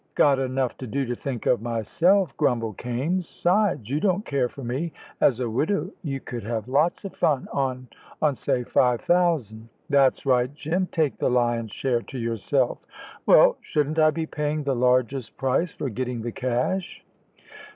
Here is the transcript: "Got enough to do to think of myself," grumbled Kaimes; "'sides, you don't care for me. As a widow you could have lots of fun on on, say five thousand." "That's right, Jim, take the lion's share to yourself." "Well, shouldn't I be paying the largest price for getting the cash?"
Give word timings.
"Got 0.15 0.39
enough 0.39 0.75
to 0.79 0.87
do 0.87 1.05
to 1.05 1.15
think 1.15 1.45
of 1.45 1.61
myself," 1.61 2.35
grumbled 2.35 2.79
Kaimes; 2.79 3.27
"'sides, 3.29 3.87
you 3.87 3.99
don't 3.99 4.25
care 4.25 4.49
for 4.49 4.63
me. 4.63 4.93
As 5.21 5.39
a 5.39 5.47
widow 5.47 5.91
you 6.01 6.19
could 6.19 6.41
have 6.41 6.67
lots 6.67 7.05
of 7.05 7.15
fun 7.15 7.47
on 7.53 7.87
on, 8.19 8.33
say 8.35 8.63
five 8.63 9.01
thousand." 9.01 9.69
"That's 9.91 10.25
right, 10.25 10.51
Jim, 10.55 10.87
take 10.91 11.19
the 11.19 11.29
lion's 11.29 11.71
share 11.71 12.01
to 12.01 12.17
yourself." 12.17 12.83
"Well, 13.27 13.57
shouldn't 13.61 13.99
I 13.99 14.09
be 14.09 14.25
paying 14.25 14.63
the 14.63 14.75
largest 14.75 15.37
price 15.37 15.71
for 15.71 15.87
getting 15.89 16.23
the 16.23 16.31
cash?" 16.31 17.05